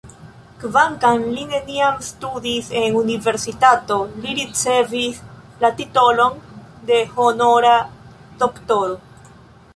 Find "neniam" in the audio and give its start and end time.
1.51-1.99